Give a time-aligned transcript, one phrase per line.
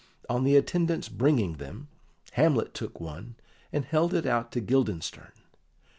[0.27, 1.87] On the attendant's bringing them,
[2.31, 3.35] Hamlet took one
[3.71, 5.31] and held it out to Guildenstern.